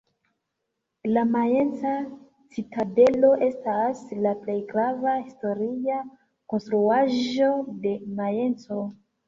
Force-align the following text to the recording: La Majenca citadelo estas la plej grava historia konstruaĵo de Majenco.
La 1.09 1.25
Majenca 1.33 1.91
citadelo 2.57 3.29
estas 3.49 4.01
la 4.25 4.33
plej 4.47 4.57
grava 4.73 5.15
historia 5.21 6.01
konstruaĵo 6.55 7.55
de 7.87 7.97
Majenco. 8.23 8.83